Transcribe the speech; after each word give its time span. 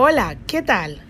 Hola, 0.00 0.38
¿qué 0.46 0.62
tal? 0.62 1.02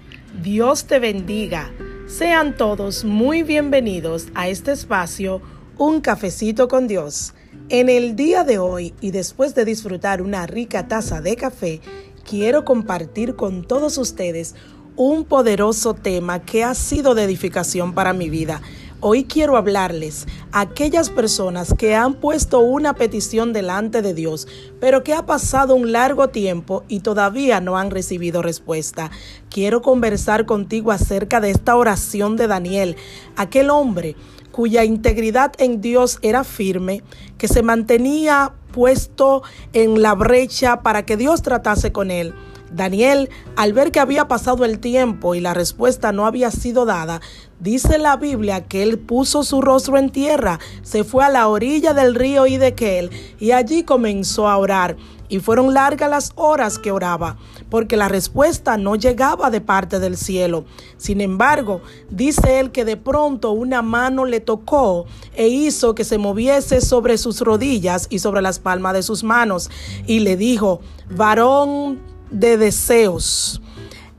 Dios 0.43 0.87
te 0.87 0.99
bendiga. 0.99 1.71
Sean 2.07 2.57
todos 2.57 3.05
muy 3.05 3.43
bienvenidos 3.43 4.29
a 4.35 4.49
este 4.49 4.73
espacio, 4.73 5.43
Un 5.77 6.01
cafecito 6.01 6.69
con 6.69 6.89
Dios. 6.89 7.35
En 7.69 7.91
el 7.91 8.17
día 8.17 8.45
de 8.45 8.57
hoy 8.57 8.95
y 9.03 9.11
después 9.11 9.55
de 9.55 9.67
disfrutar 9.67 10.23
una 10.23 10.47
rica 10.47 10.89
taza 10.89 11.21
de 11.21 11.37
café, 11.37 11.83
quiero 12.27 12.65
compartir 12.65 13.37
con 13.37 13.63
todos 13.67 13.99
ustedes 13.99 14.55
un 14.97 15.27
poderoso 15.27 15.93
tema 15.93 16.47
que 16.47 16.65
ha 16.65 16.75
sido 16.75 17.15
de 17.15 17.25
edificación 17.25 17.93
para 17.93 18.15
mi 18.15 18.31
vida 18.31 18.63
Hoy 19.01 19.23
quiero 19.23 19.57
hablarles 19.57 20.27
a 20.51 20.63
aquellas 20.63 21.09
personas 21.09 21.73
que 21.73 21.95
han 21.95 22.15
puesto 22.15 22.59
una 22.59 22.95
petición 22.95 23.53
delante 23.53 24.03
de 24.03 24.13
Dios, 24.13 24.49
pero 24.81 25.05
que 25.05 25.15
ha 25.15 25.25
pasado 25.25 25.77
un 25.77 25.93
largo 25.93 26.31
tiempo 26.31 26.83
y 26.89 26.99
todavía 26.99 27.61
no 27.61 27.79
han 27.79 27.93
recibido 27.93 28.43
respuesta. 28.43 29.13
Quiero 29.51 29.83
conversar 29.83 30.47
contigo 30.47 30.91
acerca 30.91 31.41
de 31.41 31.51
esta 31.51 31.77
oración 31.77 32.35
de 32.35 32.49
Daniel, 32.49 32.97
aquel 33.37 33.71
hombre 33.71 34.17
cuya 34.51 34.83
integridad 34.83 35.53
en 35.59 35.81
Dios 35.81 36.19
era 36.23 36.43
firme, 36.43 37.05
que 37.39 37.47
se 37.47 37.63
mantenía 37.63 38.53
puesto 38.73 39.45
en 39.75 40.03
la 40.03 40.17
brecha 40.17 40.83
para 40.83 41.07
que 41.07 41.17
Dios 41.17 41.43
tratase 41.43 41.93
con 41.93 42.11
él. 42.11 42.35
Daniel, 42.71 43.31
al 43.57 43.73
ver 43.73 43.93
que 43.93 44.01
había 44.01 44.29
pasado 44.29 44.65
el 44.65 44.79
tiempo 44.79 45.35
y 45.35 45.41
la 45.41 45.55
respuesta 45.55 46.13
no 46.13 46.27
había 46.27 46.51
sido 46.51 46.85
dada, 46.85 47.21
dice 47.61 47.99
la 47.99 48.17
Biblia 48.17 48.65
que 48.65 48.83
él 48.83 48.99
puso 48.99 49.43
su 49.43 49.61
rostro 49.61 49.99
en 49.99 50.11
tierra, 50.11 50.59
se 50.83 51.05
fue 51.05 51.25
a 51.25 51.31
la 51.31 51.49
orilla 51.49 51.95
del 51.95 52.15
río 52.15 52.47
Idequel 52.47 53.11
y 53.39 53.53
allí 53.53 53.85
comenzó 53.85 54.49
a 54.49 54.57
orar. 54.57 54.97
Y 55.31 55.41
fueron 55.41 55.75
largas 55.75 56.09
las 56.09 56.33
horas 56.37 56.79
que 56.79 56.91
oraba, 56.91 57.37
porque 57.69 57.99
la 57.99 58.09
respuesta 58.09 58.79
no 58.79 58.97
llegaba 58.97 59.51
de 59.51 59.61
parte 59.61 59.99
del 59.99 60.17
cielo. 60.17 60.65
Sin 60.97 61.21
embargo, 61.21 61.83
dice 62.09 62.61
él 62.61 62.71
que 62.71 62.87
de 62.87 62.97
pronto 62.97 63.51
una 63.51 63.83
mano 63.83 64.25
le 64.25 64.41
tocó 64.41 65.05
e 65.35 65.49
hizo 65.49 65.95
que 65.95 66.05
se 66.05 66.17
moviese 66.17 66.81
sobre 66.81 67.19
sus 67.19 67.43
rodillas 67.43 68.07
y 68.09 68.21
sobre 68.21 68.41
las 68.41 68.59
palmas 68.59 68.95
de 68.95 69.03
sus 69.03 69.23
manos. 69.23 69.71
Y 70.07 70.21
le 70.21 70.39
dijo, 70.39 70.81
varón 71.11 71.99
de 72.31 72.57
deseos. 72.57 73.61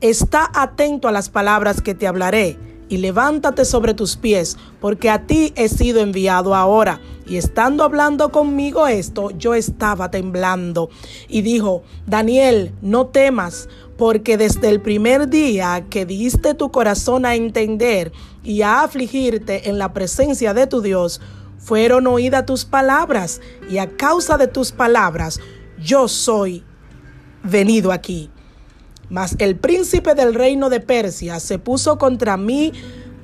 Está 0.00 0.50
atento 0.54 1.08
a 1.08 1.12
las 1.12 1.28
palabras 1.28 1.80
que 1.80 1.94
te 1.94 2.06
hablaré 2.06 2.58
y 2.88 2.98
levántate 2.98 3.64
sobre 3.64 3.94
tus 3.94 4.16
pies, 4.16 4.56
porque 4.80 5.10
a 5.10 5.26
ti 5.26 5.52
he 5.56 5.68
sido 5.68 6.00
enviado 6.00 6.54
ahora. 6.54 7.00
Y 7.26 7.36
estando 7.36 7.84
hablando 7.84 8.32
conmigo 8.32 8.88
esto, 8.88 9.30
yo 9.30 9.54
estaba 9.54 10.10
temblando. 10.10 10.90
Y 11.28 11.42
dijo, 11.42 11.84
Daniel, 12.06 12.72
no 12.82 13.06
temas, 13.06 13.68
porque 13.96 14.36
desde 14.36 14.68
el 14.70 14.80
primer 14.80 15.28
día 15.28 15.84
que 15.88 16.04
diste 16.04 16.54
tu 16.54 16.72
corazón 16.72 17.24
a 17.24 17.36
entender 17.36 18.10
y 18.42 18.62
a 18.62 18.82
afligirte 18.82 19.68
en 19.68 19.78
la 19.78 19.92
presencia 19.92 20.52
de 20.52 20.66
tu 20.66 20.80
Dios, 20.80 21.20
fueron 21.58 22.08
oídas 22.08 22.46
tus 22.46 22.64
palabras, 22.64 23.40
y 23.68 23.78
a 23.78 23.96
causa 23.96 24.36
de 24.36 24.48
tus 24.48 24.72
palabras, 24.72 25.38
yo 25.78 26.08
soy 26.08 26.64
venido 27.42 27.92
aquí. 27.92 28.30
Mas 29.08 29.34
el 29.38 29.56
príncipe 29.56 30.14
del 30.14 30.34
reino 30.34 30.70
de 30.70 30.80
Persia 30.80 31.40
se 31.40 31.58
puso 31.58 31.98
contra 31.98 32.36
mí 32.36 32.72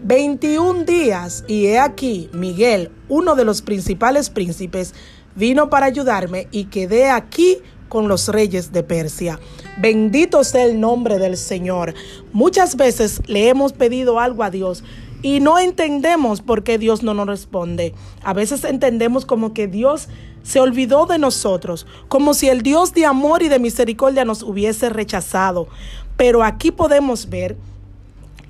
21 0.02 0.84
días 0.84 1.44
y 1.46 1.66
he 1.66 1.78
aquí 1.78 2.28
Miguel, 2.32 2.90
uno 3.08 3.34
de 3.34 3.44
los 3.44 3.62
principales 3.62 4.30
príncipes, 4.30 4.94
vino 5.34 5.70
para 5.70 5.86
ayudarme 5.86 6.48
y 6.50 6.64
quedé 6.64 7.08
aquí 7.08 7.58
con 7.88 8.08
los 8.08 8.28
reyes 8.28 8.72
de 8.72 8.82
Persia. 8.82 9.38
Bendito 9.78 10.42
sea 10.44 10.64
el 10.64 10.80
nombre 10.80 11.18
del 11.18 11.36
Señor. 11.36 11.94
Muchas 12.32 12.76
veces 12.76 13.20
le 13.26 13.48
hemos 13.48 13.72
pedido 13.72 14.18
algo 14.18 14.42
a 14.42 14.50
Dios 14.50 14.82
y 15.22 15.40
no 15.40 15.58
entendemos 15.58 16.42
por 16.42 16.62
qué 16.62 16.78
Dios 16.78 17.02
no 17.02 17.14
nos 17.14 17.26
responde. 17.26 17.94
A 18.22 18.32
veces 18.32 18.64
entendemos 18.64 19.26
como 19.26 19.52
que 19.54 19.66
Dios 19.66 20.08
se 20.42 20.60
olvidó 20.60 21.06
de 21.06 21.18
nosotros, 21.18 21.86
como 22.08 22.32
si 22.32 22.48
el 22.48 22.62
Dios 22.62 22.94
de 22.94 23.04
amor 23.04 23.42
y 23.42 23.48
de 23.48 23.58
misericordia 23.58 24.24
nos 24.24 24.42
hubiese 24.42 24.88
rechazado. 24.90 25.68
Pero 26.16 26.44
aquí 26.44 26.70
podemos 26.70 27.28
ver 27.28 27.56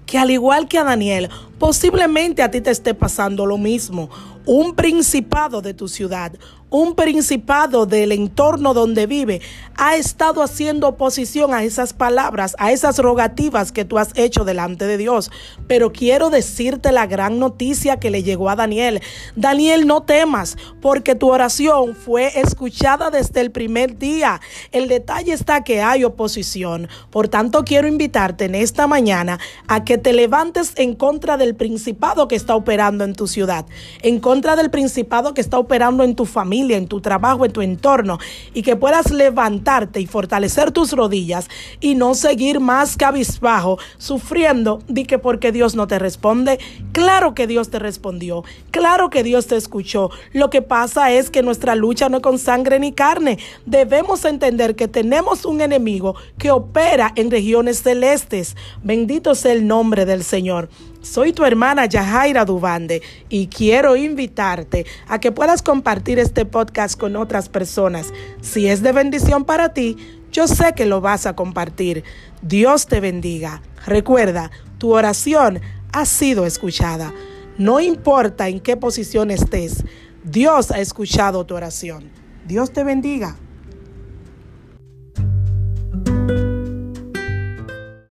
que 0.04 0.18
al 0.18 0.30
igual 0.30 0.68
que 0.68 0.78
a 0.78 0.84
Daniel, 0.84 1.30
posiblemente 1.58 2.42
a 2.42 2.50
ti 2.50 2.60
te 2.60 2.70
esté 2.70 2.94
pasando 2.94 3.46
lo 3.46 3.58
mismo. 3.58 4.08
Un 4.44 4.74
principado 4.74 5.62
de 5.62 5.74
tu 5.74 5.88
ciudad, 5.88 6.32
un 6.70 6.94
principado 6.94 7.86
del 7.86 8.10
entorno 8.10 8.74
donde 8.74 9.06
vive 9.06 9.40
ha 9.76 9.96
estado 9.96 10.42
haciendo 10.42 10.88
oposición 10.88 11.52
a 11.52 11.62
esas 11.62 11.92
palabras, 11.92 12.56
a 12.58 12.72
esas 12.72 12.98
rogativas 12.98 13.72
que 13.72 13.84
tú 13.84 13.98
has 13.98 14.10
hecho 14.16 14.44
delante 14.44 14.86
de 14.86 14.96
Dios. 14.96 15.30
Pero 15.68 15.92
quiero 15.92 16.30
decirte 16.30 16.92
la 16.92 17.06
gran 17.06 17.38
noticia 17.38 17.98
que 17.98 18.10
le 18.10 18.22
llegó 18.22 18.48
a 18.48 18.56
Daniel. 18.56 19.02
Daniel, 19.36 19.86
no 19.86 20.02
temas, 20.02 20.56
porque 20.80 21.14
tu 21.14 21.30
oración 21.30 21.94
fue 21.94 22.40
escuchada 22.40 23.10
desde 23.10 23.42
el 23.42 23.50
primer 23.50 23.98
día. 23.98 24.40
El 24.72 24.88
detalle 24.88 25.34
está 25.34 25.62
que 25.62 25.82
hay 25.82 26.04
oposición. 26.04 26.88
Por 27.10 27.28
tanto, 27.28 27.64
quiero 27.64 27.86
invitarte 27.86 28.46
en 28.46 28.54
esta 28.54 28.86
mañana 28.86 29.38
a 29.68 29.84
que 29.84 29.98
te 29.98 30.14
levantes 30.14 30.72
en 30.76 30.94
contra 30.94 31.36
del 31.36 31.54
principado 31.54 32.28
que 32.28 32.34
está 32.34 32.56
operando 32.56 33.04
en 33.04 33.14
tu 33.14 33.26
ciudad, 33.26 33.66
en 34.00 34.20
contra 34.20 34.56
del 34.56 34.70
principado 34.70 35.34
que 35.34 35.42
está 35.42 35.58
operando 35.58 36.02
en 36.02 36.14
tu 36.16 36.24
familia 36.24 36.55
en 36.62 36.88
tu 36.88 37.00
trabajo, 37.00 37.44
en 37.44 37.52
tu 37.52 37.62
entorno, 37.62 38.18
y 38.54 38.62
que 38.62 38.76
puedas 38.76 39.10
levantarte 39.10 40.00
y 40.00 40.06
fortalecer 40.06 40.72
tus 40.72 40.92
rodillas 40.92 41.48
y 41.80 41.94
no 41.94 42.14
seguir 42.14 42.60
más 42.60 42.96
cabizbajo, 42.96 43.78
sufriendo, 43.98 44.80
di 44.88 45.04
que 45.04 45.18
porque 45.18 45.52
Dios 45.52 45.74
no 45.74 45.86
te 45.86 45.98
responde. 45.98 46.58
Claro 46.92 47.34
que 47.34 47.46
Dios 47.46 47.70
te 47.70 47.78
respondió, 47.78 48.44
claro 48.70 49.10
que 49.10 49.22
Dios 49.22 49.46
te 49.46 49.56
escuchó. 49.56 50.10
Lo 50.32 50.50
que 50.50 50.62
pasa 50.62 51.12
es 51.12 51.30
que 51.30 51.42
nuestra 51.42 51.74
lucha 51.74 52.08
no 52.08 52.18
es 52.18 52.22
con 52.22 52.38
sangre 52.38 52.78
ni 52.78 52.92
carne. 52.92 53.38
Debemos 53.66 54.24
entender 54.24 54.76
que 54.76 54.88
tenemos 54.88 55.44
un 55.44 55.60
enemigo 55.60 56.16
que 56.38 56.50
opera 56.50 57.12
en 57.16 57.30
regiones 57.30 57.82
celestes. 57.82 58.56
Bendito 58.82 59.34
sea 59.34 59.52
el 59.52 59.66
nombre 59.66 60.06
del 60.06 60.24
Señor. 60.24 60.68
Soy 61.06 61.32
tu 61.32 61.44
hermana 61.44 61.86
Yajaira 61.86 62.44
Dubande 62.44 63.00
y 63.28 63.46
quiero 63.46 63.94
invitarte 63.94 64.86
a 65.06 65.20
que 65.20 65.30
puedas 65.30 65.62
compartir 65.62 66.18
este 66.18 66.44
podcast 66.44 66.98
con 66.98 67.14
otras 67.14 67.48
personas. 67.48 68.12
Si 68.40 68.66
es 68.66 68.82
de 68.82 68.90
bendición 68.90 69.44
para 69.44 69.72
ti, 69.72 69.96
yo 70.32 70.48
sé 70.48 70.72
que 70.74 70.84
lo 70.84 71.00
vas 71.00 71.26
a 71.26 71.36
compartir. 71.36 72.02
Dios 72.42 72.86
te 72.86 72.98
bendiga. 72.98 73.62
Recuerda, 73.86 74.50
tu 74.78 74.94
oración 74.94 75.60
ha 75.92 76.06
sido 76.06 76.44
escuchada. 76.44 77.14
No 77.56 77.78
importa 77.78 78.48
en 78.48 78.58
qué 78.58 78.76
posición 78.76 79.30
estés, 79.30 79.84
Dios 80.24 80.72
ha 80.72 80.80
escuchado 80.80 81.46
tu 81.46 81.54
oración. 81.54 82.10
Dios 82.48 82.72
te 82.72 82.82
bendiga. 82.82 83.36